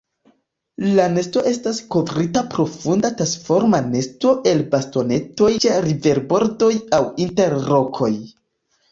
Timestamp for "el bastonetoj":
4.51-5.51